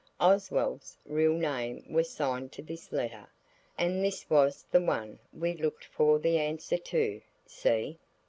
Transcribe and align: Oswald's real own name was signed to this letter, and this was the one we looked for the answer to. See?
Oswald's 0.19 0.97
real 1.05 1.33
own 1.33 1.41
name 1.41 1.85
was 1.93 2.09
signed 2.09 2.51
to 2.53 2.63
this 2.63 2.91
letter, 2.91 3.27
and 3.77 4.03
this 4.03 4.27
was 4.31 4.65
the 4.71 4.81
one 4.81 5.19
we 5.31 5.53
looked 5.53 5.85
for 5.85 6.17
the 6.17 6.39
answer 6.39 6.79
to. 6.79 7.21
See? 7.45 7.99